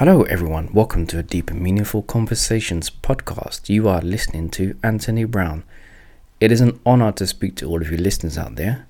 [0.00, 0.70] Hello, everyone.
[0.72, 3.68] Welcome to a Deep and Meaningful Conversations podcast.
[3.68, 5.62] You are listening to Anthony Brown.
[6.40, 8.86] It is an honor to speak to all of you listeners out there.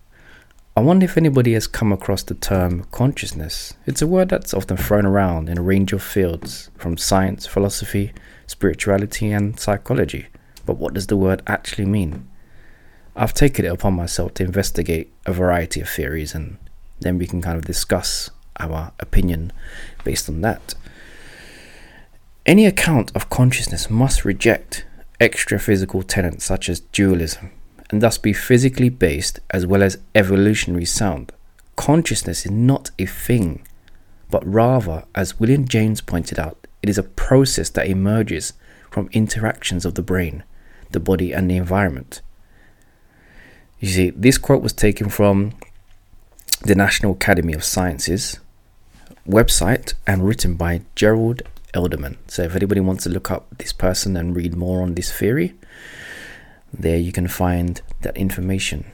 [0.77, 3.75] I wonder if anybody has come across the term consciousness.
[3.87, 8.13] It's a word that's often thrown around in a range of fields, from science, philosophy,
[8.47, 10.29] spirituality, and psychology.
[10.65, 12.29] But what does the word actually mean?
[13.17, 16.57] I've taken it upon myself to investigate a variety of theories and
[17.01, 19.53] then we can kind of discuss our opinion
[20.05, 20.77] based on that.
[22.51, 24.85] Any account of consciousness must reject
[25.21, 27.53] extra physical tenets such as dualism
[27.91, 31.31] and thus be physically based as well as evolutionary sound.
[31.77, 33.65] Consciousness is not a thing,
[34.33, 38.53] but rather, as William James pointed out, it is a process that emerges
[38.91, 40.43] from interactions of the brain,
[40.91, 42.21] the body, and the environment.
[43.79, 45.53] You see, this quote was taken from
[46.63, 48.41] the National Academy of Sciences
[49.25, 51.43] website and written by Gerald
[51.75, 52.17] Edelman.
[52.27, 55.55] So if anybody wants to look up this person and read more on this theory,
[56.73, 58.85] there you can find that information.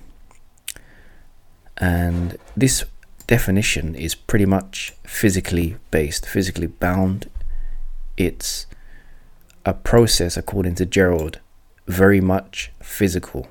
[1.79, 2.85] And this
[3.27, 7.31] definition is pretty much physically based, physically bound.
[8.17, 8.67] It's
[9.65, 11.41] a process, according to Gerald,
[11.87, 13.49] very much physical,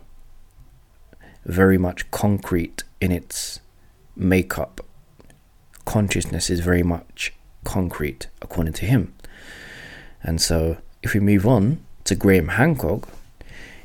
[1.46, 3.60] very much concrete in its
[4.16, 4.82] makeup.
[5.86, 7.34] Consciousness is very much
[7.66, 9.14] concrete, according to him.
[10.24, 13.10] And so, if we move on to Graham Hancock,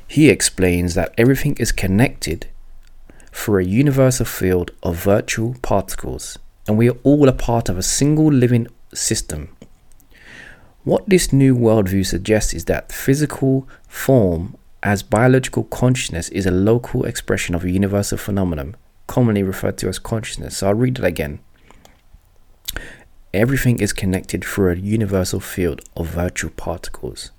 [0.07, 2.47] he explains that everything is connected
[3.31, 6.37] through a universal field of virtual particles,
[6.67, 9.55] and we are all a part of a single living system.
[10.83, 17.05] What this new worldview suggests is that physical form as biological consciousness is a local
[17.05, 18.75] expression of a universal phenomenon,
[19.07, 20.57] commonly referred to as consciousness.
[20.57, 21.39] So I'll read it again.
[23.33, 27.31] Everything is connected through a universal field of virtual particles,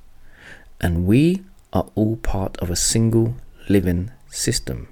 [0.80, 1.42] and we
[1.74, 3.36] are all part of a single
[3.68, 4.88] living system.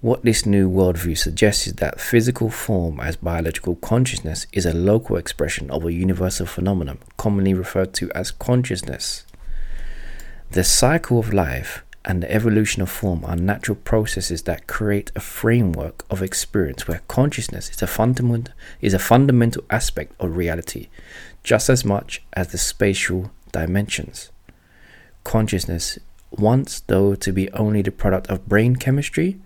[0.00, 5.16] What this new worldview suggests is that physical form as biological consciousness is a local
[5.16, 9.24] expression of a universal phenomenon, commonly referred to as consciousness.
[10.50, 15.20] The cycle of life and the evolution of form are natural processes that create a
[15.20, 20.88] framework of experience where consciousness is a fundamental is a fundamental aspect of reality
[21.42, 24.30] just as much as the spatial dimensions.
[25.24, 25.98] Consciousness
[26.30, 29.40] once though to be only the product of brain chemistry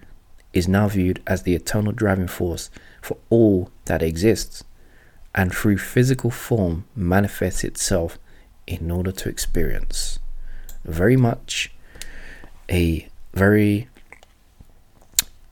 [0.52, 2.70] is now viewed as the eternal driving force
[3.00, 4.62] for all that exists
[5.34, 8.18] and through physical form manifests itself
[8.66, 10.18] in order to experience.
[10.84, 11.72] Very much
[12.72, 13.88] a very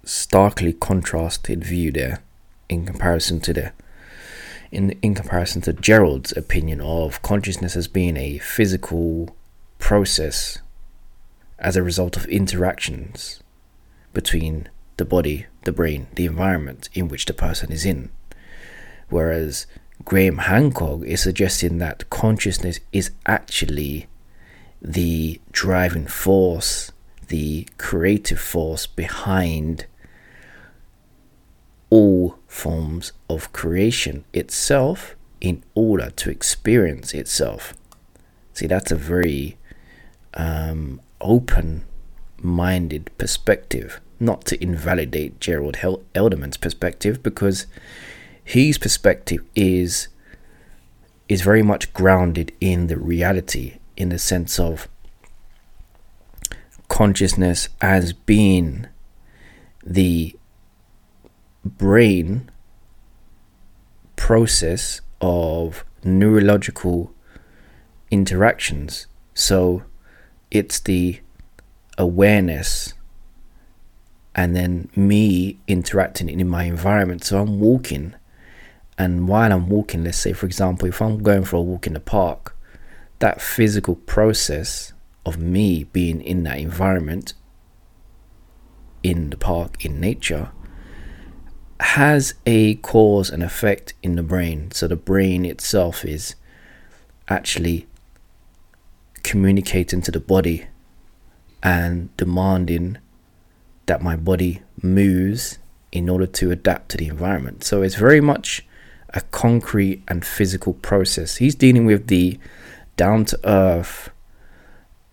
[0.04, 2.20] starkly contrasted view there
[2.68, 3.72] in comparison to the
[4.72, 9.36] in in comparison to Gerald's opinion of consciousness as being a physical
[9.78, 10.58] process
[11.58, 13.42] as a result of interactions
[14.14, 18.10] between the body, the brain, the environment in which the person is in.
[19.08, 19.66] Whereas
[20.04, 24.06] Graham Hancock is suggesting that consciousness is actually
[24.80, 26.92] the driving force
[27.30, 29.86] the creative force behind
[31.88, 37.74] all forms of creation itself in order to experience itself.
[38.52, 39.56] See, that's a very
[40.34, 41.84] um, open
[42.36, 47.66] minded perspective, not to invalidate Gerald Edelman's perspective, because
[48.42, 50.08] his perspective is
[51.28, 54.88] is very much grounded in the reality in the sense of
[57.00, 58.86] consciousness as being
[59.82, 60.36] the
[61.64, 62.50] brain
[64.16, 67.10] process of neurological
[68.10, 69.06] interactions.
[69.32, 69.82] So
[70.50, 71.20] it's the
[71.96, 72.92] awareness
[74.34, 77.24] and then me interacting in my environment.
[77.24, 78.14] So I'm walking,
[78.98, 81.94] and while I'm walking, let's say, for example, if I'm going for a walk in
[81.94, 82.54] the park,
[83.20, 84.92] that physical process
[85.24, 87.34] of me being in that environment,
[89.02, 90.50] in the park, in nature,
[91.80, 94.70] has a cause and effect in the brain.
[94.72, 96.34] So the brain itself is
[97.28, 97.86] actually
[99.22, 100.66] communicating to the body
[101.62, 102.98] and demanding
[103.86, 105.58] that my body moves
[105.92, 107.64] in order to adapt to the environment.
[107.64, 108.66] So it's very much
[109.12, 111.36] a concrete and physical process.
[111.36, 112.38] He's dealing with the
[112.96, 114.10] down to earth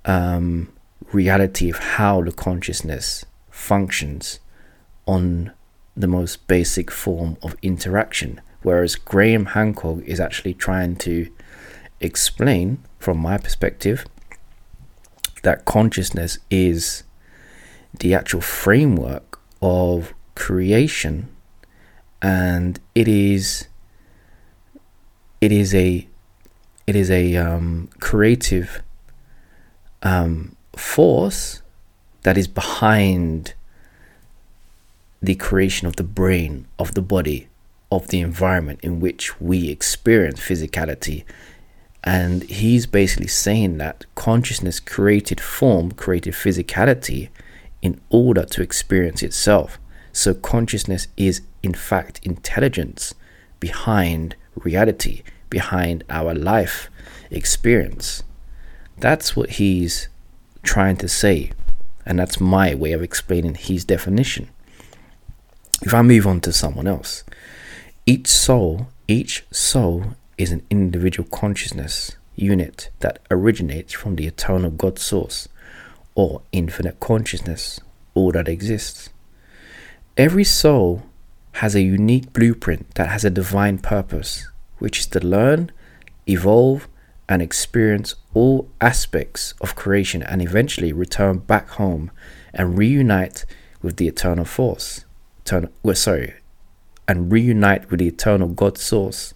[0.08, 0.74] um,
[1.14, 4.40] reality of how the consciousness functions
[5.06, 5.52] on
[5.96, 11.32] the most basic form of interaction, Whereas Graham Hancock is actually trying to
[12.02, 14.06] explain, from my perspective,
[15.44, 17.04] that consciousness is
[18.00, 21.30] the actual framework of creation
[22.22, 23.68] and it is
[25.40, 26.08] it is a
[26.86, 28.82] it is a um, creative
[30.04, 31.62] um, force
[32.24, 33.54] that is behind
[35.22, 37.48] the creation of the brain, of the body,
[37.92, 41.24] of the environment in which we experience physicality.
[42.04, 47.30] And he's basically saying that consciousness created form, created physicality
[47.82, 49.80] in order to experience itself.
[50.12, 53.14] So consciousness is, in fact, intelligence
[53.60, 56.90] behind reality, behind our life
[57.30, 58.24] experience.
[59.00, 60.08] That's what he's
[60.64, 61.52] trying to say.
[62.06, 64.50] And that's my way of explaining his definition.
[65.82, 67.24] If I move on to someone else,
[68.06, 75.00] each soul, each soul is an individual consciousness unit that originates from the eternal God
[75.00, 75.48] source
[76.16, 77.80] or infinite consciousness,
[78.14, 79.10] all that exists.
[80.16, 81.04] Every soul
[81.54, 84.48] has a unique blueprint that has a divine purpose,
[84.80, 85.72] which is to learn,
[86.28, 86.88] evolve,
[87.30, 92.10] and experience all aspects of creation and eventually return back home
[92.54, 93.44] and reunite
[93.82, 95.04] with the eternal force.
[95.42, 96.36] Eternal, well, sorry,
[97.08, 99.34] and reunite with the eternal God source.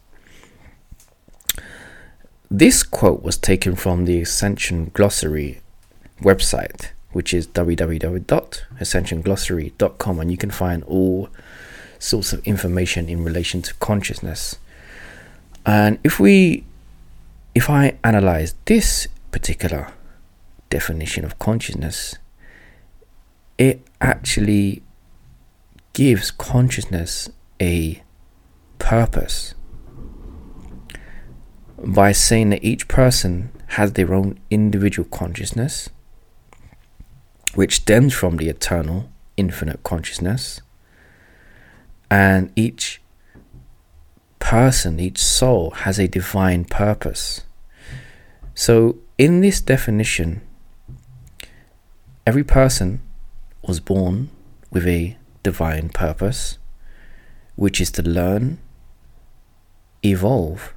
[2.50, 5.62] This quote was taken from the Ascension Glossary
[6.22, 11.30] website, which is www.ascensionglossary.com, and you can find all
[11.98, 14.58] sorts of information in relation to consciousness.
[15.66, 16.66] And if we,
[17.53, 19.94] if I analyze this particular
[20.69, 22.15] definition of consciousness,
[23.57, 24.83] it actually
[25.94, 27.30] gives consciousness
[27.62, 28.01] a
[28.80, 29.53] purpose.
[31.77, 35.89] By saying that each person has their own individual consciousness,
[37.56, 40.62] which stems from the eternal, infinite consciousness,
[42.09, 43.00] and each
[44.51, 47.44] person, each soul has a divine purpose.
[48.53, 50.42] So, in this definition,
[52.27, 53.00] every person
[53.62, 54.30] was born
[54.69, 56.57] with a divine purpose
[57.56, 58.57] which is to learn,
[60.03, 60.74] evolve,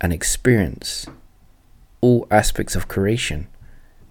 [0.00, 1.04] and experience
[2.00, 3.46] all aspects of creation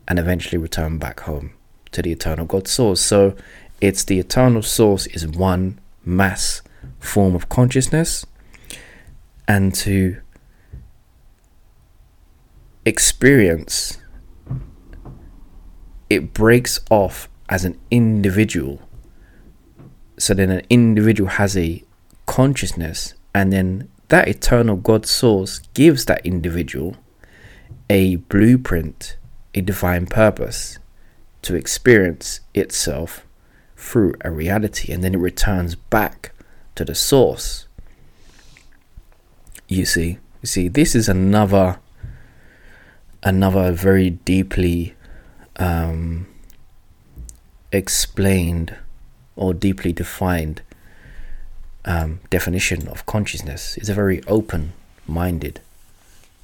[0.08, 1.54] and eventually return back home
[1.92, 3.02] to the eternal God source.
[3.02, 3.36] So
[3.82, 6.62] it's the eternal source is one mass
[7.00, 8.28] form of consciousness
[9.50, 10.22] and to
[12.86, 13.98] experience
[16.10, 18.90] it breaks off as an individual
[20.20, 21.82] so then an individual has a
[22.26, 26.98] consciousness, and then that eternal God source gives that individual
[27.90, 29.16] a blueprint,
[29.56, 30.78] a divine purpose
[31.44, 33.26] to experience itself
[33.78, 36.34] through a reality, and then it returns back
[36.76, 37.66] to the source.
[39.72, 41.80] You see, you see, this is another
[43.22, 44.96] another very deeply
[45.58, 46.26] um,
[47.72, 48.76] explained
[49.36, 50.64] or deeply defined
[51.86, 53.78] um, definition of consciousness.
[53.78, 54.74] It's a very open
[55.08, 55.62] minded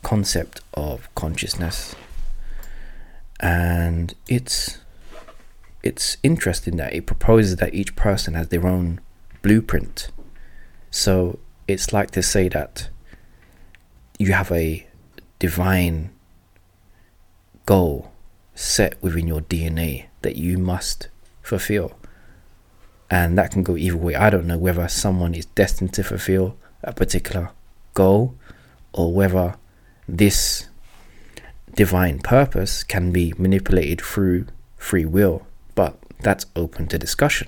[0.03, 1.95] concept of consciousness.
[3.39, 4.77] And it's
[5.81, 8.99] it's interesting that it proposes that each person has their own
[9.41, 10.09] blueprint.
[10.91, 12.89] So it's like to say that
[14.17, 14.87] you have a
[15.39, 16.11] divine
[17.65, 18.11] goal
[18.53, 21.09] set within your DNA that you must
[21.41, 21.97] fulfill
[23.09, 24.15] and that can go either way.
[24.15, 27.51] I don't know whether someone is destined to fulfill a particular
[27.93, 28.35] goal
[28.93, 29.55] or whether
[30.07, 30.67] this
[31.73, 35.45] divine purpose can be manipulated through free will,
[35.75, 37.47] but that's open to discussion.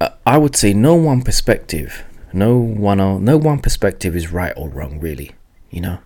[0.00, 4.68] Uh, I would say no one perspective, no one, no one perspective is right or
[4.68, 5.32] wrong, really.
[5.70, 5.98] You know,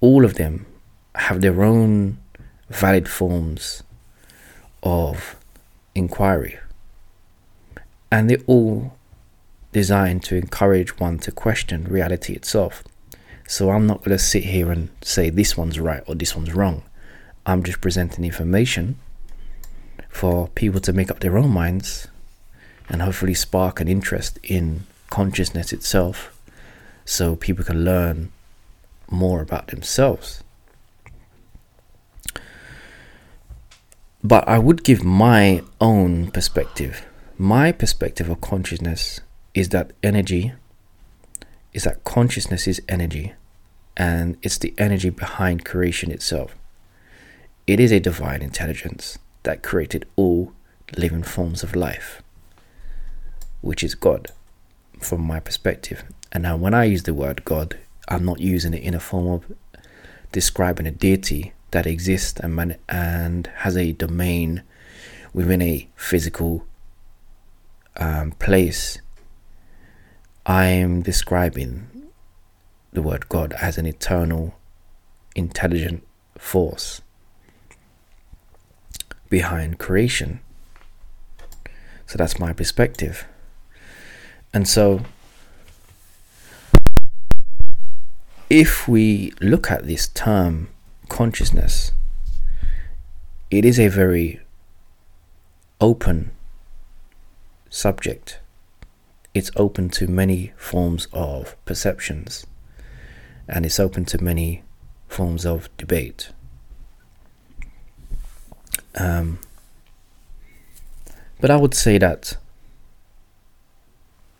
[0.00, 0.66] all of them
[1.14, 2.18] have their own
[2.68, 3.82] valid forms
[4.82, 5.36] of
[5.94, 6.58] inquiry.
[8.10, 8.96] And they're all
[9.72, 12.82] designed to encourage one to question reality itself.
[13.46, 16.54] So I'm not going to sit here and say this one's right or this one's
[16.54, 16.82] wrong.
[17.44, 18.98] I'm just presenting information
[20.08, 22.08] for people to make up their own minds
[22.88, 26.32] and hopefully spark an interest in consciousness itself
[27.04, 28.32] so people can learn
[29.10, 30.42] more about themselves.
[34.22, 37.06] But I would give my own perspective.
[37.38, 39.20] My perspective of consciousness
[39.54, 40.52] is that energy,
[41.72, 43.34] is that consciousness is energy,
[43.96, 46.56] and it's the energy behind creation itself.
[47.66, 50.52] It is a divine intelligence that created all
[50.96, 52.22] living forms of life,
[53.60, 54.32] which is God,
[55.00, 56.04] from my perspective.
[56.32, 59.26] And now, when I use the word God, I'm not using it in a form
[59.26, 59.52] of
[60.32, 64.62] describing a deity that exists and man- and has a domain
[65.32, 66.66] within a physical
[67.96, 68.98] um, place.
[70.44, 71.88] I am describing
[72.92, 74.54] the word God as an eternal,
[75.34, 76.06] intelligent
[76.38, 77.02] force
[79.28, 80.40] behind creation.
[82.06, 83.26] So that's my perspective.
[84.56, 85.02] And so,
[88.48, 90.70] if we look at this term
[91.10, 91.92] consciousness,
[93.50, 94.40] it is a very
[95.78, 96.30] open
[97.68, 98.38] subject.
[99.34, 102.46] It's open to many forms of perceptions
[103.46, 104.62] and it's open to many
[105.06, 106.30] forms of debate.
[108.94, 109.38] Um,
[111.42, 112.38] but I would say that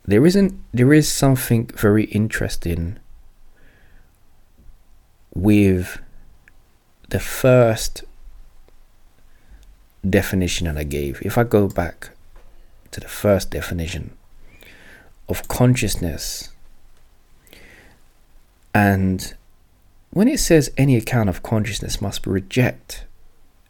[0.06, 2.98] there isn't there is something very interesting
[5.34, 6.00] with
[7.08, 8.04] the first
[10.08, 11.20] definition that I gave.
[11.22, 12.10] If I go back
[12.92, 14.16] to the first definition
[15.28, 16.50] of consciousness,
[18.72, 19.34] and
[20.10, 23.04] when it says any account of consciousness must reject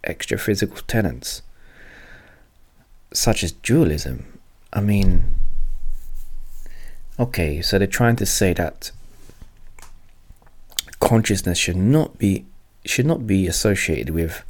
[0.04, 1.42] extra physical tenets,
[3.12, 4.38] such as dualism,
[4.72, 5.24] I mean,
[7.18, 8.90] okay, so they're trying to say that
[11.00, 12.44] consciousness should not be
[12.84, 14.42] should not be associated with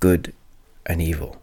[0.00, 0.32] good
[0.86, 1.36] and evil.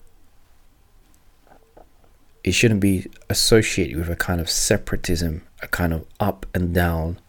[2.43, 7.19] It shouldn't be associated with a kind of separatism, a kind of up and down,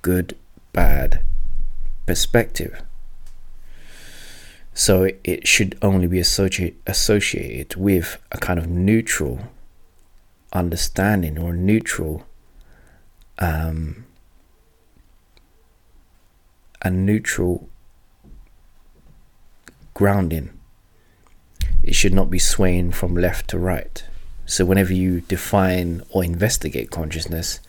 [0.00, 0.36] good,
[0.72, 1.22] bad
[2.06, 2.82] perspective.
[4.72, 9.40] So it should only be associate, associated with a kind of neutral
[10.52, 12.25] understanding or neutral
[13.38, 14.04] um,
[16.82, 17.68] a neutral
[19.94, 20.50] grounding.
[21.82, 24.04] It should not be swaying from left to right.
[24.44, 27.60] So, whenever you define or investigate consciousness,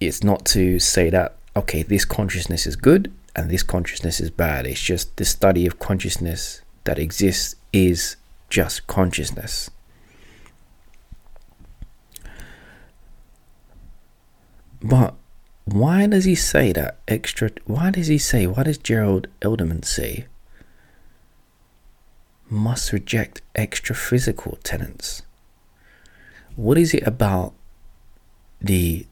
[0.00, 4.66] it's not to say that, okay, this consciousness is good and this consciousness is bad.
[4.66, 8.16] It's just the study of consciousness that exists is
[8.50, 9.70] just consciousness.
[14.88, 15.14] But
[15.64, 17.50] why does he say that extra?
[17.64, 20.26] Why does he say, why does Gerald Edelman say
[22.48, 25.22] must reject extra physical tenets.
[26.54, 27.52] What is it about
[28.60, 29.06] the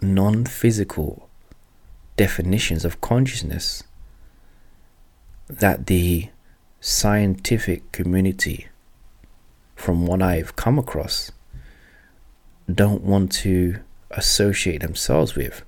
[0.00, 1.28] non physical
[2.16, 3.82] definitions of consciousness
[5.48, 6.28] that the
[6.80, 8.68] scientific community,
[9.74, 11.32] from what I've come across,
[12.72, 15.62] don't want to associate themselves with?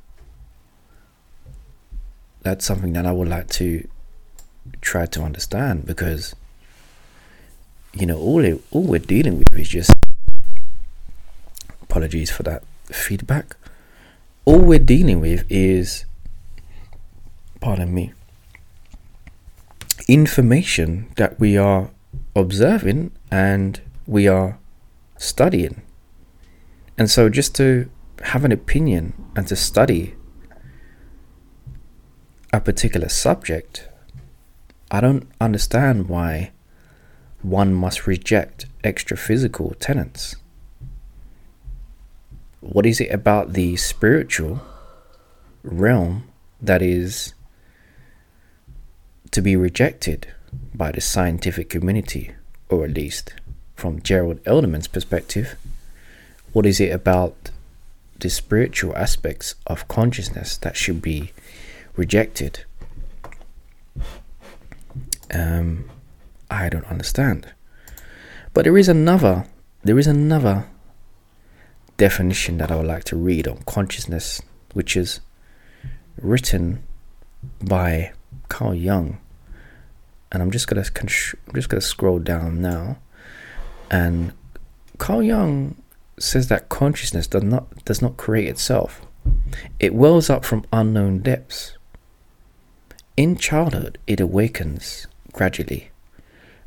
[2.42, 3.86] That's something that I would like to
[4.80, 6.34] try to understand because
[7.98, 9.92] you know, all it, all we're dealing with is just
[11.82, 13.56] apologies for that feedback.
[14.44, 16.04] All we're dealing with is,
[17.60, 18.12] pardon me,
[20.06, 21.90] information that we are
[22.36, 24.58] observing and we are
[25.16, 25.82] studying.
[26.96, 27.90] And so, just to
[28.22, 30.14] have an opinion and to study
[32.52, 33.88] a particular subject,
[34.90, 36.52] I don't understand why
[37.42, 40.36] one must reject extra physical tenets.
[42.60, 44.60] What is it about the spiritual
[45.62, 46.28] realm
[46.60, 47.34] that is
[49.30, 50.28] to be rejected
[50.74, 52.32] by the scientific community,
[52.68, 53.34] or at least
[53.76, 55.56] from Gerald Edelman's perspective?
[56.52, 57.50] What is it about
[58.18, 61.32] the spiritual aspects of consciousness that should be
[61.96, 62.64] rejected?
[65.32, 65.90] Um,
[66.50, 67.52] I don't understand.
[68.54, 69.46] But there is another,
[69.84, 70.66] there is another
[71.96, 74.40] definition that I would like to read on consciousness,
[74.72, 75.20] which is
[76.20, 76.82] written
[77.62, 78.12] by
[78.48, 79.18] Carl Jung.
[80.32, 82.98] And I'm just gonna I'm just gonna scroll down now,
[83.90, 84.32] and
[84.98, 85.76] Carl Jung
[86.22, 89.02] says that consciousness does not does not create itself.
[89.78, 91.76] It wells up from unknown depths.
[93.16, 95.90] In childhood, it awakens gradually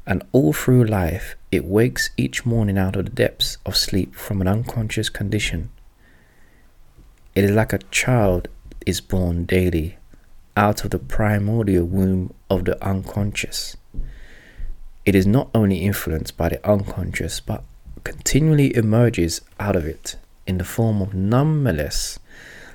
[0.06, 4.42] and all through life it wakes each morning out of the depths of sleep from
[4.42, 5.70] an unconscious condition.
[7.36, 8.48] It is like a child
[8.86, 9.98] is born daily
[10.58, 13.78] out of the primordial womb of the unconscious.
[15.06, 17.64] It is not only influenced by the unconscious but
[18.04, 20.16] continually emerges out of it
[20.48, 22.20] in the form of numberless,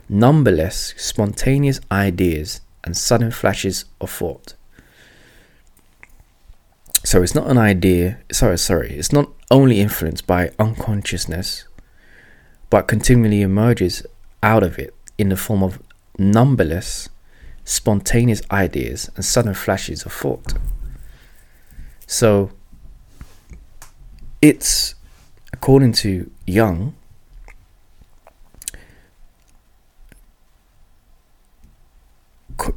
[0.09, 4.55] numberless spontaneous ideas and sudden flashes of thought.
[7.05, 11.69] So it's not an idea, sorry, sorry, it's not only influenced by unconsciousness,
[12.69, 14.05] but continually emerges
[14.43, 15.81] out of it in the form of
[16.19, 17.09] numberless
[17.65, 20.55] spontaneous ideas and sudden flashes of thought.
[22.09, 22.51] So
[24.43, 24.96] it's
[25.67, 26.95] according to Jung,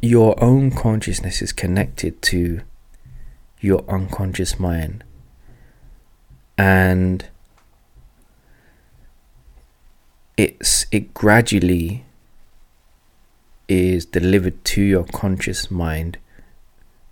[0.02, 2.62] your own consciousness is connected to
[3.60, 5.04] your unconscious mind.
[6.58, 7.28] And
[10.36, 12.06] it's it gradually
[13.68, 16.18] is delivered to your conscious mind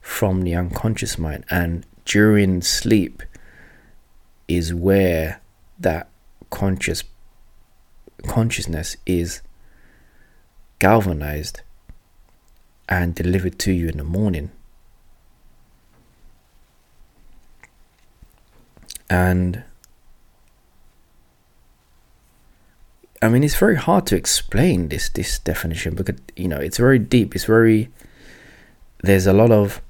[0.02, 1.46] from the unconscious mind.
[1.52, 3.22] And during sleep
[4.48, 5.40] is where
[5.80, 6.10] that
[6.50, 7.04] conscious
[8.26, 9.42] consciousness is
[10.80, 11.62] galvanized
[12.90, 14.52] and delivered to you in the morning
[19.10, 19.64] and
[23.22, 27.00] I mean, it's very hard to explain this this definition because you know it's very
[27.00, 27.36] deep.
[27.36, 27.90] It's very
[29.02, 29.82] there's a lot of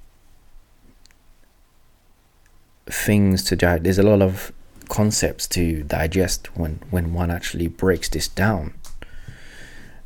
[2.86, 3.84] things to digest.
[3.84, 4.54] There's a lot of
[4.88, 8.74] concepts to digest when when one actually breaks this down.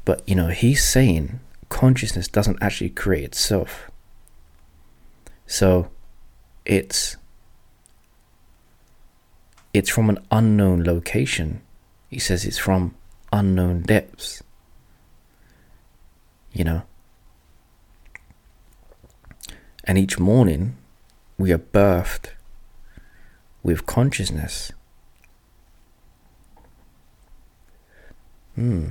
[0.06, 3.90] But you know, he's saying consciousness doesn't actually create itself.
[5.48, 5.90] So
[6.66, 7.18] it's
[9.74, 11.62] it's from an unknown location.
[12.10, 12.96] He says it's from
[13.32, 14.44] unknown depths.
[16.52, 16.82] You know?
[19.86, 20.78] And each morning
[21.38, 22.32] we are birthed
[23.64, 24.72] with consciousness.
[28.56, 28.90] Hmm.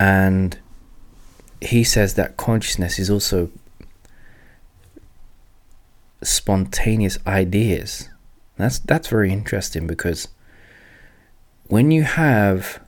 [0.00, 0.58] And
[1.60, 3.50] he says that consciousness is also
[6.22, 8.08] spontaneous ideas.
[8.56, 10.28] That's that's very interesting because
[11.66, 12.80] when you have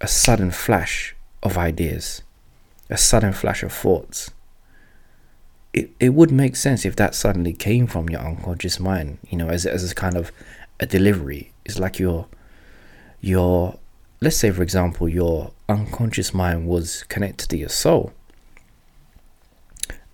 [0.00, 2.22] a sudden flash of ideas,
[2.90, 4.30] a sudden flash of thoughts,
[5.76, 9.48] it, it would make sense if that suddenly came from your unconscious mind, you know,
[9.48, 10.32] as as a kind of
[10.80, 11.52] a delivery.
[11.66, 12.26] It's like your
[13.20, 13.78] your
[14.20, 18.12] let's say for example your unconscious mind was connected to your soul.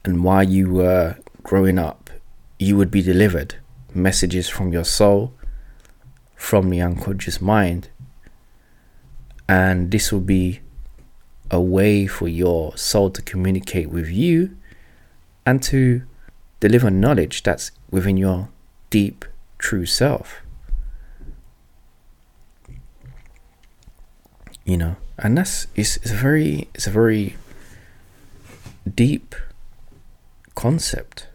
[0.04, 2.10] And while you were growing up,
[2.58, 3.54] you would be delivered
[3.94, 5.32] messages from your soul,
[6.34, 7.88] from the unconscious mind,
[9.48, 10.58] and this will be
[11.52, 14.56] a way for your soul to communicate with you
[15.44, 16.02] and to
[16.60, 18.48] deliver knowledge that's within your
[18.90, 19.24] deep,
[19.58, 20.40] true self.
[24.64, 27.36] You know, and that's it's, it's a very it's a very
[28.94, 29.34] deep
[30.54, 31.26] concept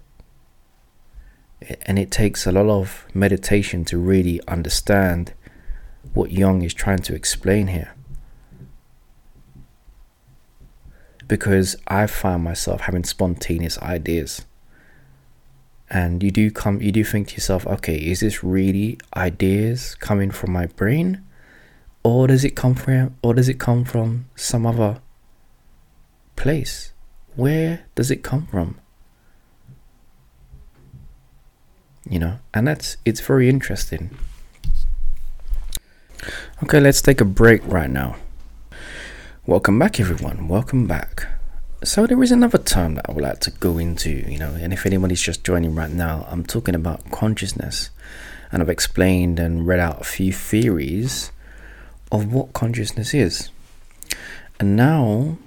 [1.82, 5.34] and it takes a lot of meditation to really understand
[6.14, 7.94] what Jung is trying to explain here.
[11.28, 14.46] Because I find myself having spontaneous ideas.
[15.90, 20.32] And you do come you do think to yourself, okay, is this really ideas coming
[20.32, 21.24] from my brain?
[22.04, 25.02] Or does it come from or does it come from some other
[26.36, 26.94] place?
[27.36, 28.80] Where does it come from?
[32.10, 34.18] you know, and that's it's very interesting.
[36.64, 38.16] Okay, let's take a break right now.
[39.48, 40.50] Welcome back, everyone.
[40.50, 41.26] Welcome back.
[41.82, 44.74] So, there is another term that I would like to go into, you know, and
[44.74, 47.90] if anybody's just joining right now, I'm talking about consciousness,
[48.52, 51.32] and I've explained and read out a few theories
[52.12, 53.50] of what consciousness is.
[54.60, 55.38] And now,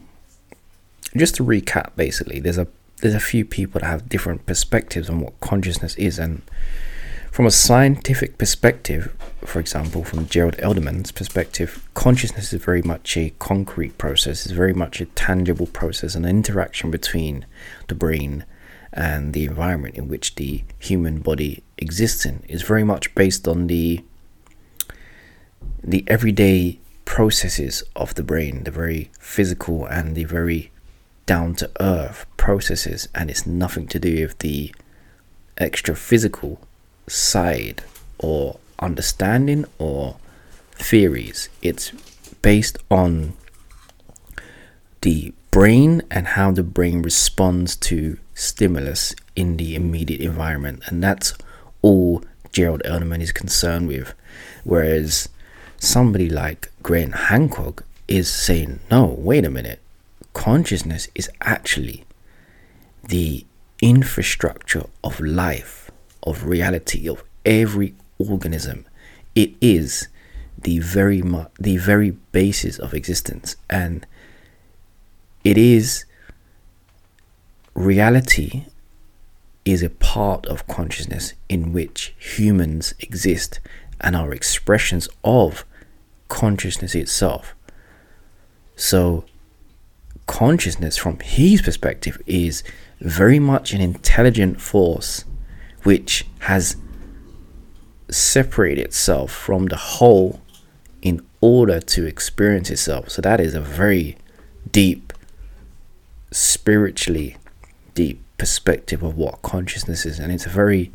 [1.15, 2.69] just to recap, basically, there's a
[3.03, 6.41] there's a few people that have different perspectives on what consciousness is and
[7.31, 9.15] from a scientific perspective
[9.45, 14.75] for example from gerald edelman's perspective consciousness is very much a concrete process it's very
[14.75, 17.47] much a tangible process an interaction between
[17.89, 18.45] the brain
[18.93, 22.43] and the environment in which the human body exists in.
[22.49, 24.05] Is very much based on the
[25.83, 30.71] the everyday processes of the brain the very physical and the very
[31.27, 34.73] down to earth processes and it's nothing to do with the
[35.59, 36.61] extra physical
[37.07, 37.83] side
[38.19, 40.17] or understanding or
[40.73, 41.49] theories.
[41.63, 41.93] It's
[42.43, 43.35] based on
[45.03, 50.83] the brain and how the brain responds to stimulus in the immediate environment.
[50.87, 51.35] And that's
[51.83, 54.15] all Gerald Edelman is concerned with.
[54.65, 55.29] Whereas
[55.79, 59.81] somebody like Graham Hancock is saying, no, wait a minute.
[60.33, 62.05] Consciousness is actually
[63.03, 63.45] the
[63.81, 65.80] infrastructure of life,
[66.23, 68.87] of reality, of every organism.
[69.35, 70.09] It is
[70.63, 74.07] the very mu- the very basis of existence, and
[75.45, 76.05] it is
[77.75, 78.67] reality
[79.65, 83.61] is a part of consciousness in which humans exist
[84.01, 85.65] and are expressions of
[86.29, 87.55] consciousness itself.
[88.77, 89.25] So,
[90.27, 92.63] consciousness, from his perspective, is
[93.01, 95.25] very much an intelligent force
[95.83, 96.77] which has
[98.09, 100.41] separated itself from the whole
[101.03, 103.11] in order to experience itself.
[103.11, 104.17] So, that is a very
[104.71, 105.13] deep,
[106.31, 107.37] spiritually
[107.95, 110.93] deep perspective of what consciousness is, and it's a very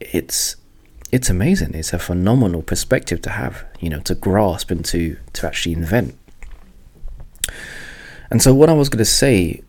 [0.00, 0.56] it's
[1.12, 1.74] it's amazing.
[1.74, 6.16] It's a phenomenal perspective to have, you know, to grasp and to to actually invent.
[8.30, 9.62] And so, what I was going to say,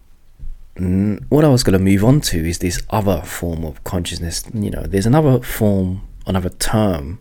[0.78, 4.44] what I was going to move on to is this other form of consciousness.
[4.54, 7.20] You know, there's another form, another term,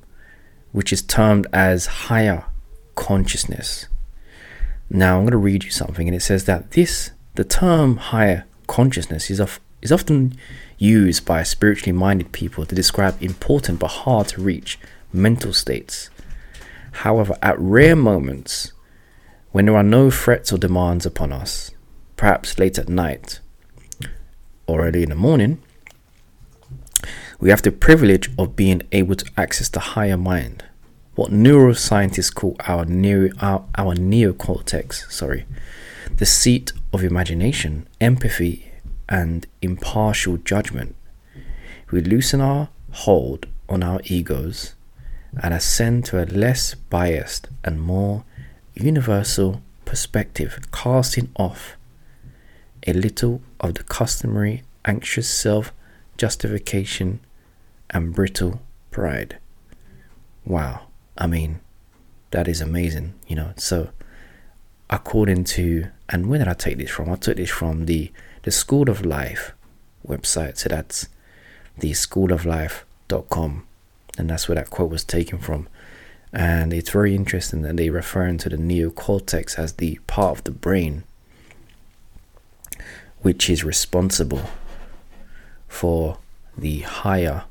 [0.73, 2.45] which is termed as higher
[2.95, 3.87] consciousness.
[4.89, 8.45] Now, I'm going to read you something, and it says that this, the term higher
[8.67, 10.37] consciousness is, of, is often
[10.79, 14.79] used by spiritually minded people to describe important but hard to reach
[15.13, 16.09] mental states.
[16.93, 18.73] However, at rare moments,
[19.53, 21.73] when there are no threats or demands upon us,
[22.21, 23.41] perhaps late at night
[24.67, 25.59] or early in the morning,
[27.41, 30.63] we have the privilege of being able to access the higher mind,
[31.15, 35.47] what neuroscientists call our neo, our, our neocortex, sorry,
[36.17, 38.71] the seat of imagination, empathy,
[39.09, 40.95] and impartial judgment.
[41.91, 44.75] We loosen our hold on our egos
[45.43, 48.25] and ascend to a less biased and more
[48.75, 51.79] universal perspective, casting off
[52.87, 55.73] a little of the customary anxious self
[56.17, 57.21] justification
[57.91, 59.39] and brittle pride.
[60.45, 61.61] Wow, I mean,
[62.31, 63.53] that is amazing, you know.
[63.57, 63.91] So,
[64.89, 67.11] according to and where did I take this from?
[67.11, 68.13] I took this from the
[68.43, 69.53] the School of Life
[70.07, 70.57] website.
[70.57, 71.09] So that's
[71.79, 73.67] the schooloflife.com.
[74.19, 75.69] And that's where that quote was taken from.
[76.33, 80.51] And it's very interesting that they refer to the neocortex as the part of the
[80.51, 81.05] brain
[83.23, 84.43] which is responsible
[85.69, 86.19] for
[86.57, 87.45] the higher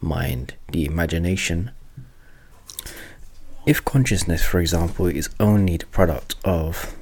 [0.00, 1.70] mind, the imagination.
[3.64, 6.96] If consciousness, for example, is only the product of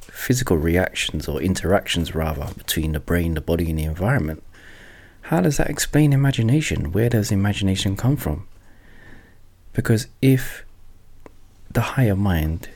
[0.00, 4.42] physical reactions or interactions rather between the brain, the body, and the environment,
[5.22, 6.92] how does that explain imagination?
[6.92, 8.48] Where does imagination come from?
[9.72, 10.64] Because if
[11.70, 12.70] the higher mind,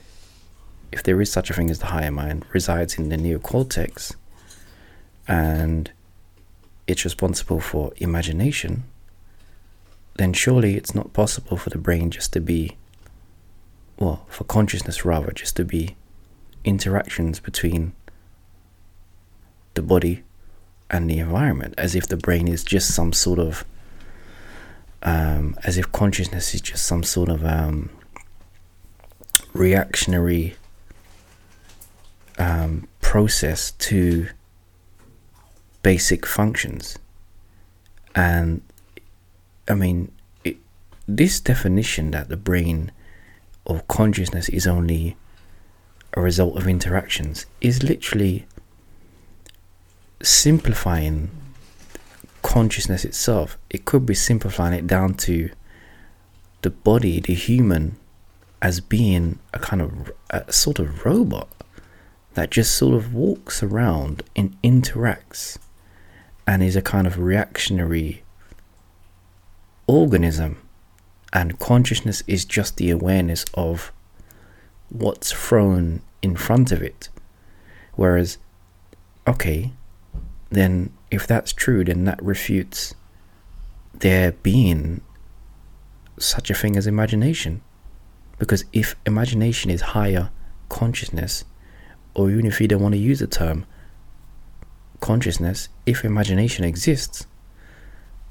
[0.93, 4.15] if there is such a thing as the higher mind, resides in the neocortex
[5.31, 5.93] and
[6.89, 8.83] it's responsible for imagination,
[10.17, 12.77] then surely it's not possible for the brain just to be,
[13.97, 15.95] well, for consciousness rather, just to be
[16.65, 17.93] interactions between
[19.75, 20.25] the body
[20.91, 23.65] and the environment, as if the brain is just some sort of,
[25.05, 27.89] um, as if consciousness is just some sort of um,
[29.55, 30.57] reactionary
[32.37, 34.27] um, process to
[35.83, 36.99] basic functions.
[38.15, 38.63] And
[39.69, 40.13] I mean,
[40.45, 40.57] it,
[41.07, 42.93] this definition that the brain
[43.65, 45.17] or consciousness is only
[46.15, 48.47] a result of interactions is literally
[50.23, 51.31] simplifying
[52.43, 53.57] consciousness itself.
[53.69, 55.51] It could be simplifying it down to
[56.63, 57.97] the body, the human,
[58.61, 61.49] as being a kind of a sort of robot
[62.35, 65.59] that just sort of walks around and interacts
[66.51, 68.25] and is a kind of reactionary
[69.87, 70.61] organism.
[71.33, 73.93] And consciousness is just the awareness of
[74.89, 77.09] what's thrown in front of it.
[77.95, 78.39] Whereas,
[79.29, 79.71] okay,
[80.49, 82.97] then if that's true, then that refutes
[83.95, 85.03] there being
[86.19, 87.63] such a thing as imagination.
[88.41, 90.31] Because if imagination is higher
[90.69, 91.45] consciousness,
[92.13, 93.67] or even if you don't want to use the term
[95.01, 97.27] consciousness, if imagination exists,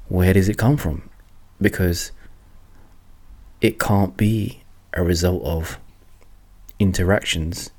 [0.08, 1.08] where does it come from?
[1.60, 2.12] Because
[3.60, 4.62] it can't be
[4.94, 5.78] a result of
[6.78, 7.70] interactions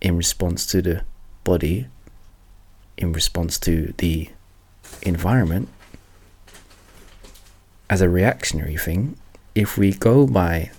[0.00, 1.02] in response to the
[1.42, 1.88] body,
[2.96, 4.30] in response to the
[5.02, 5.68] environment,
[7.90, 9.16] as a reactionary thing.
[9.54, 10.70] If we go by,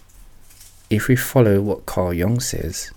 [0.89, 2.91] if we follow what Carl Jung says,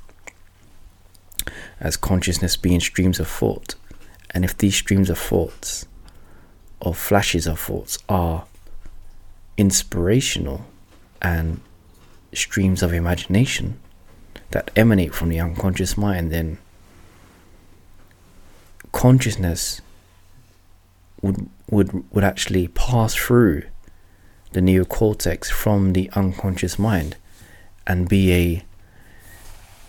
[1.80, 3.74] as consciousness being streams of thought,
[4.30, 5.86] and if these streams of thoughts
[6.80, 8.44] or flashes of thoughts are
[9.56, 10.66] inspirational
[11.20, 11.60] and
[12.32, 13.78] streams of imagination
[14.50, 16.58] that emanate from the unconscious mind, then
[18.92, 19.80] consciousness
[21.20, 23.62] would would would actually pass through
[24.52, 27.16] the neocortex from the unconscious mind
[27.86, 28.64] and be a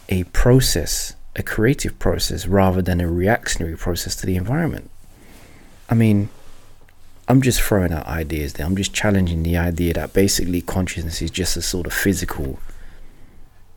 [0.10, 4.90] a process, a creative process rather than a reactionary process to the environment.
[5.90, 6.30] I mean,
[7.28, 8.66] I'm just throwing out ideas there.
[8.66, 12.60] I'm just challenging the idea that basically consciousness is just a sort of physical,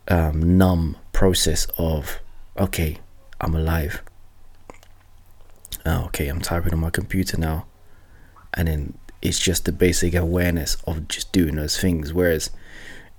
[0.07, 2.19] um, numb process of,
[2.57, 2.97] okay,
[3.39, 4.01] I'm alive.
[5.85, 7.65] Oh, okay, I'm typing on my computer now.
[8.55, 12.13] And then it's just the basic awareness of just doing those things.
[12.13, 12.49] Whereas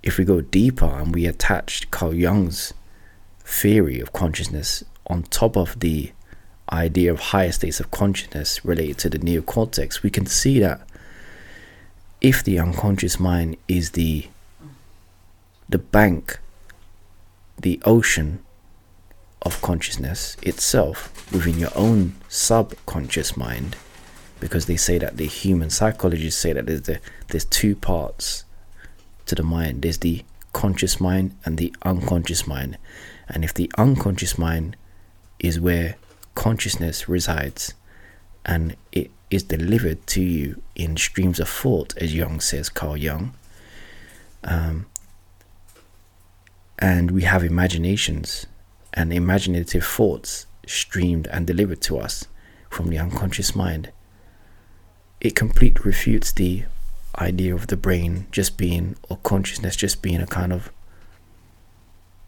[0.03, 2.73] if we go deeper and we attach Carl Jung's
[3.45, 6.11] theory of consciousness on top of the
[6.71, 10.81] idea of higher states of consciousness related to the neocortex, we can see that
[12.21, 14.27] if the unconscious mind is the
[15.67, 16.39] the bank,
[17.59, 18.43] the ocean
[19.41, 23.75] of consciousness itself within your own subconscious mind,
[24.39, 28.43] because they say that the human psychologists say that there's the, there's two parts
[29.25, 29.81] to the mind.
[29.81, 32.77] There's the conscious mind and the unconscious mind,
[33.27, 34.75] and if the unconscious mind
[35.39, 35.95] is where
[36.35, 37.73] consciousness resides
[38.45, 43.33] and it is delivered to you in streams of thought, as Jung says, Carl Jung.
[44.43, 44.85] Um,
[46.77, 48.45] and we have imaginations
[48.93, 52.25] and imaginative thoughts streamed and delivered to us
[52.69, 53.91] from the unconscious mind.
[55.19, 56.65] It completely refutes the
[57.17, 60.71] idea of the brain just being, or consciousness just being a kind of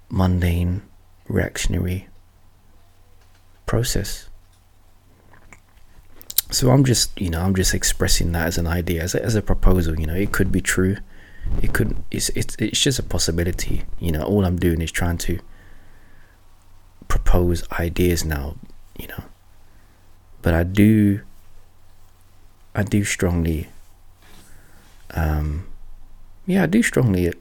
[0.10, 0.82] mundane,
[1.28, 2.08] reactionary
[3.66, 4.30] process.
[6.50, 9.36] So I'm just, you know, I'm just expressing that as an idea, as a, as
[9.36, 10.00] a proposal.
[10.00, 10.98] You know, it could be true.
[11.62, 11.96] It could.
[12.12, 13.84] It's it's it's just a possibility.
[14.00, 15.40] You know, all I'm doing is trying to
[17.08, 18.56] propose ideas now.
[18.98, 19.24] You know,
[20.42, 21.22] but I do.
[22.76, 23.68] I do strongly.
[25.12, 25.68] Um,
[26.46, 27.34] yeah, I do strongly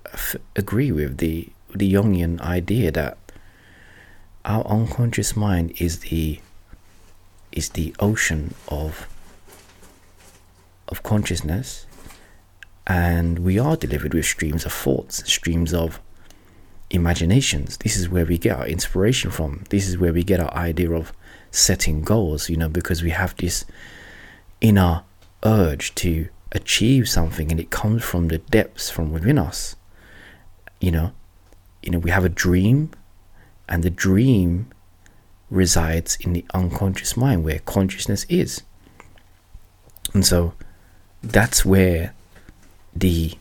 [0.56, 3.18] agree with the the Jungian idea that
[4.44, 6.40] our unconscious mind is the
[7.52, 9.08] is the ocean of
[10.88, 11.86] of consciousness
[12.86, 16.00] and we are delivered with streams of thoughts streams of
[16.88, 17.78] imaginations.
[17.78, 19.64] This is where we get our inspiration from.
[19.70, 21.12] This is where we get our idea of
[21.56, 23.64] setting goals you know because we have this
[24.60, 25.02] inner
[25.44, 29.74] urge to achieve something and it comes from the depths from within us
[30.80, 31.12] you know
[31.86, 32.90] you know we have a dream
[33.68, 34.68] and the dream
[35.50, 38.62] resides in the unconscious mind where consciousness is.
[40.12, 40.54] And so
[41.22, 42.12] that's where
[42.94, 43.34] the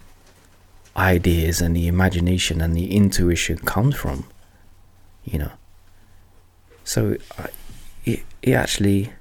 [0.95, 4.25] ideas and the imagination and the intuition comes from,
[5.23, 5.51] you know.
[6.83, 7.47] So uh,
[8.05, 9.11] it, it actually,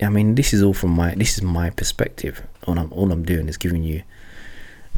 [0.00, 2.46] I mean, this is all from my, this is my perspective.
[2.66, 4.02] All I'm, all I'm doing is giving you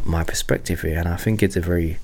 [0.05, 0.99] my perspective here.
[0.99, 1.99] And I think it's a very,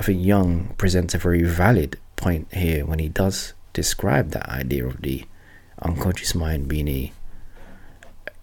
[0.00, 4.86] I think Jung presents a very valid point here when he does describe that idea
[4.86, 5.26] of the
[5.82, 7.12] unconscious mind being a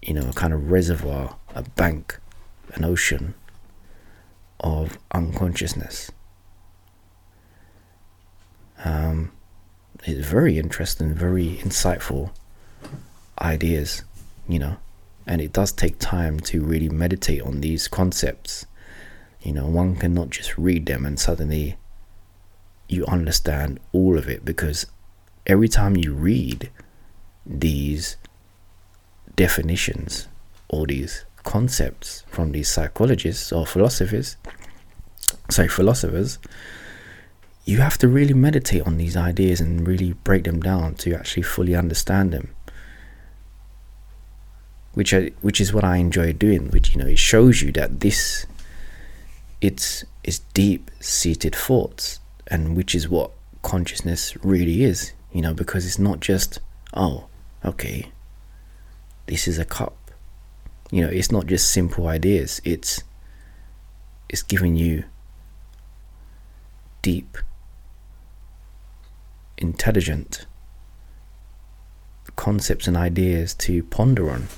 [0.00, 2.20] you know a kind of reservoir a bank
[2.74, 3.34] an ocean
[4.60, 6.12] of unconsciousness.
[8.84, 9.32] Um,
[10.04, 12.30] it's very interesting very insightful
[13.42, 14.04] ideas
[14.48, 14.76] you know
[15.26, 18.64] and it does take time to really meditate on these concepts
[19.42, 21.76] you know one cannot just read them and suddenly
[22.88, 24.86] you understand all of it because
[25.46, 26.70] every time you read
[27.46, 28.16] these
[29.36, 30.28] definitions
[30.68, 34.36] or these concepts from these psychologists or philosophers,
[35.48, 36.38] sorry, philosophers,
[37.64, 41.42] you have to really meditate on these ideas and really break them down to actually
[41.42, 42.54] fully understand them.
[44.94, 46.70] Which I, which is what I enjoy doing.
[46.70, 48.46] Which you know, it shows you that this,
[49.60, 53.30] it's it's deep seated thoughts and which is what
[53.62, 56.58] consciousness really is you know, because it's not just,
[56.94, 57.26] oh,
[57.64, 58.10] okay,
[59.26, 59.96] this is a cup.
[60.90, 62.60] You know, it's not just simple ideas.
[62.64, 63.04] It's
[64.28, 65.04] it's giving you
[67.02, 67.38] deep,
[69.58, 70.46] intelligent
[72.36, 74.48] concepts and ideas to ponder on.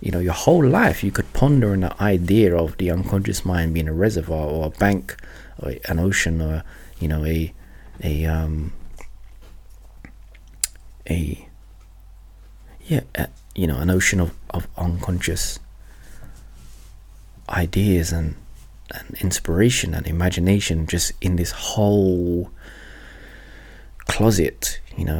[0.00, 3.74] You know, your whole life you could ponder on the idea of the unconscious mind
[3.74, 5.16] being a reservoir or a bank
[5.58, 6.64] or an ocean or
[6.98, 7.52] you know a
[8.02, 8.72] a um
[11.08, 11.46] a
[12.86, 15.58] yeah a, you know an ocean of, of unconscious
[17.48, 18.36] ideas and
[18.92, 22.50] and inspiration and imagination just in this whole
[24.06, 25.18] closet you know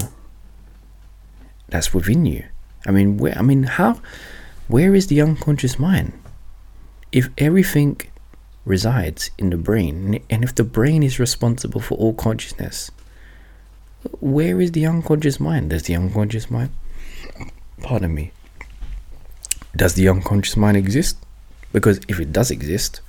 [1.69, 2.45] that's within you.
[2.85, 4.01] I mean where i mean how
[4.71, 6.13] where is the unconscious mind?
[7.11, 8.01] If everything
[8.65, 12.91] resides in the brain and if the brain is responsible for all consciousness
[14.21, 15.71] where is the unconscious mind?
[15.71, 16.71] Does the unconscious mind
[17.83, 18.31] pardon me
[19.75, 21.17] does the unconscious mind exist?
[21.73, 23.01] Because if it does exist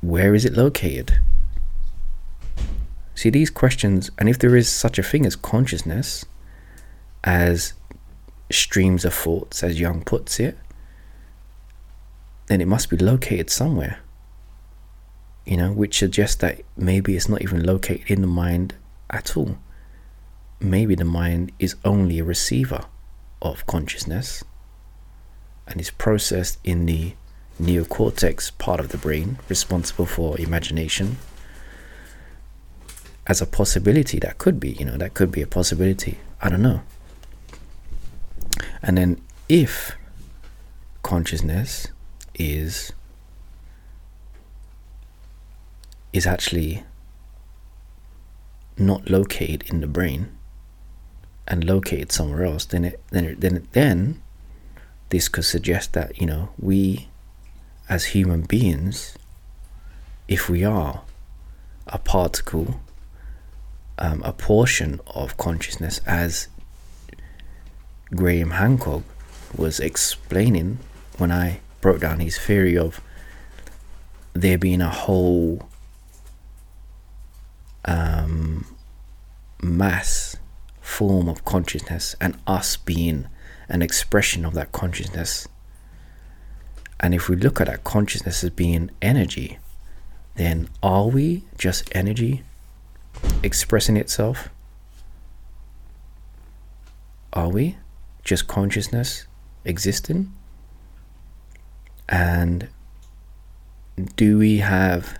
[0.00, 1.20] where is it located?
[3.14, 6.24] See these questions and if there is such a thing as consciousness
[7.22, 7.74] as
[8.50, 10.56] streams of thoughts as Jung puts it
[12.46, 13.98] then it must be located somewhere
[15.48, 18.74] you know which suggests that maybe it's not even located in the mind
[19.10, 19.56] at all.
[20.60, 22.84] Maybe the mind is only a receiver
[23.40, 24.44] of consciousness
[25.66, 27.14] and is processed in the
[27.58, 31.16] neocortex part of the brain responsible for imagination
[33.26, 36.18] as a possibility that could be you know that could be a possibility.
[36.42, 36.82] I don't know
[38.82, 39.96] and then if
[41.02, 41.88] consciousness
[42.34, 42.92] is
[46.12, 46.82] is actually
[48.76, 50.28] not located in the brain
[51.46, 54.22] and located somewhere else then it then it, then it, then
[55.10, 57.08] this could suggest that you know we
[57.88, 59.16] as human beings,
[60.26, 61.02] if we are
[61.86, 62.80] a particle,
[63.98, 66.48] um, a portion of consciousness, as
[68.14, 69.02] Graham Hancock
[69.56, 70.78] was explaining
[71.18, 73.00] when I broke down his theory of
[74.32, 75.68] there being a whole
[77.84, 78.66] um,
[79.62, 80.36] mass
[80.80, 83.26] form of consciousness and us being
[83.68, 85.48] an expression of that consciousness
[87.00, 89.58] and if we look at that consciousness as being energy,
[90.34, 92.42] then are we just energy
[93.42, 94.48] expressing itself?
[97.32, 97.76] Are we
[98.28, 99.26] just consciousness
[99.64, 100.30] existing?
[102.10, 102.68] And
[104.16, 105.18] do we have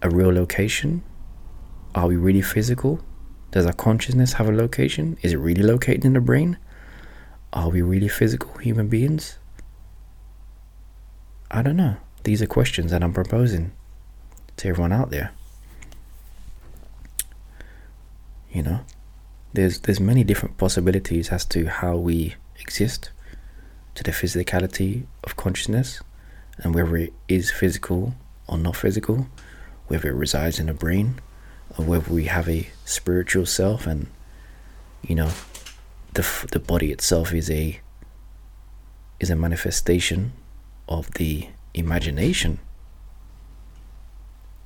[0.00, 1.02] a real location?
[1.94, 3.00] Are we really physical?
[3.50, 5.18] Does our consciousness have a location?
[5.20, 6.56] Is it really located in the brain?
[7.52, 9.38] Are we really physical human beings?
[11.50, 11.98] I don't know.
[12.22, 13.72] These are questions that I'm proposing
[14.56, 15.32] to everyone out there.
[18.50, 18.80] You know,
[19.54, 23.10] there's there's many different possibilities as to how we exist,
[23.94, 26.02] to the physicality of consciousness,
[26.58, 28.14] and whether it is physical
[28.48, 29.28] or not physical,
[29.86, 31.20] whether it resides in the brain,
[31.78, 34.08] or whether we have a spiritual self and
[35.02, 35.30] you know
[36.14, 37.80] the the body itself is a
[39.20, 40.32] is a manifestation
[40.88, 42.58] of the imagination.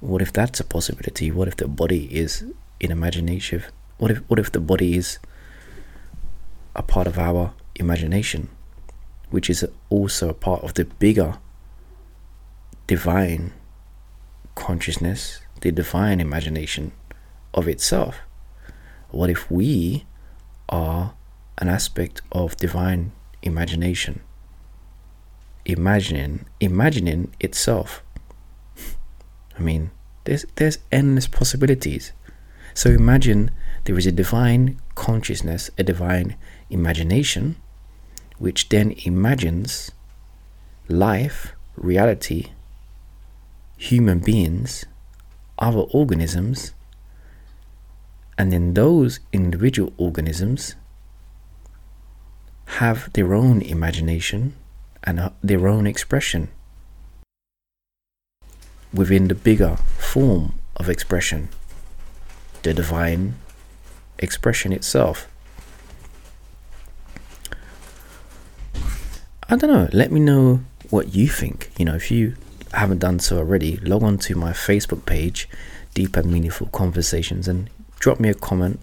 [0.00, 1.30] What if that's a possibility?
[1.30, 2.44] What if the body is
[2.80, 3.64] in imagination?
[3.98, 5.18] What if what if the body is
[6.74, 8.48] a part of our imagination,
[9.30, 11.38] which is also a part of the bigger
[12.86, 13.52] divine
[14.54, 16.92] consciousness, the divine imagination
[17.52, 18.16] of itself?
[19.10, 20.04] What if we
[20.68, 21.14] are
[21.58, 24.20] an aspect of divine imagination.
[25.64, 28.02] Imagining, imagining itself.
[29.58, 29.90] I mean,
[30.24, 32.12] there's there's endless possibilities.
[32.74, 33.50] So imagine
[33.84, 36.36] there is a divine consciousness, a divine
[36.70, 37.56] imagination,
[38.38, 39.90] which then imagines
[40.88, 42.46] life, reality,
[43.76, 44.84] human beings,
[45.58, 46.72] other organisms,
[48.36, 50.76] and then those individual organisms
[52.78, 54.54] have their own imagination
[55.02, 56.48] and uh, their own expression
[58.92, 61.48] within the bigger form of expression,
[62.62, 63.34] the divine
[64.18, 65.28] expression itself.
[69.50, 70.60] I don't know, let me know
[70.90, 71.70] what you think.
[71.78, 72.34] You know, if you
[72.72, 75.48] haven't done so already, log on to my Facebook page,
[75.94, 78.78] Deep and Meaningful Conversations, and drop me a comment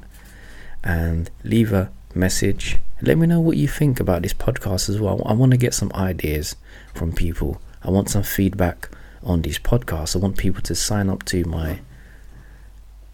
[0.83, 2.77] and leave a message.
[3.01, 5.21] Let me know what you think about this podcast as well.
[5.25, 6.55] I want to get some ideas
[6.93, 7.61] from people.
[7.83, 8.89] I want some feedback
[9.23, 10.15] on these podcasts.
[10.15, 11.81] I want people to sign up to my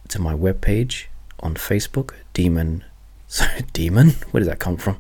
[0.10, 1.06] to my webpage
[1.42, 2.84] on Facebook, Demon
[3.32, 4.98] So, Demon, where does that come from?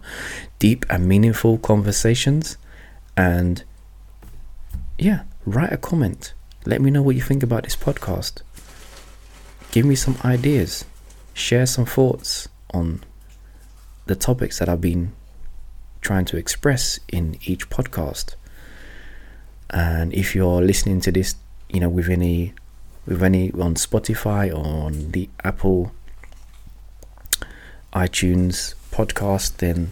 [0.57, 2.55] Deep and meaningful conversations
[3.17, 3.61] and
[4.97, 6.33] yeah, write a comment.
[6.65, 8.41] Let me know what you think about this podcast.
[9.73, 10.85] Give me some ideas.
[11.33, 13.03] Share some thoughts on
[14.05, 15.11] the topics that I've been
[15.99, 18.35] trying to express in each podcast.
[19.71, 21.35] And if you're listening to this,
[21.67, 22.53] you know, with any
[23.05, 25.91] with any on Spotify or on the Apple
[27.93, 29.91] iTunes podcast, then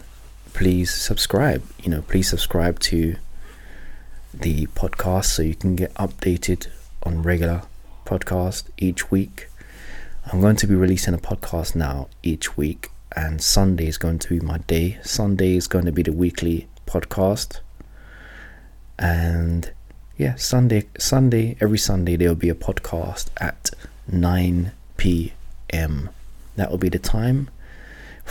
[0.52, 1.62] please subscribe.
[1.82, 3.16] You know, please subscribe to
[4.32, 6.68] the podcast so you can get updated
[7.02, 7.62] on regular
[8.06, 9.48] podcast each week.
[10.32, 14.28] I'm going to be releasing a podcast now each week, and Sunday is going to
[14.28, 14.98] be my day.
[15.02, 17.60] Sunday is going to be the weekly podcast,
[18.98, 19.72] and
[20.16, 23.70] yeah, Sunday, Sunday, every Sunday there will be a podcast at
[24.10, 26.10] 9 p.m.
[26.56, 27.48] That will be the time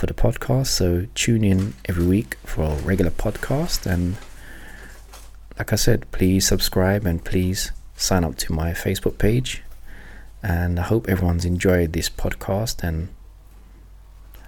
[0.00, 0.68] for the podcast.
[0.68, 4.16] So tune in every week for a regular podcast and
[5.58, 9.62] like I said, please subscribe and please sign up to my Facebook page.
[10.42, 13.08] And I hope everyone's enjoyed this podcast and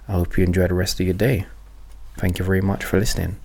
[0.07, 1.45] I hope you enjoy the rest of your day.
[2.17, 3.35] Thank you very much for listening.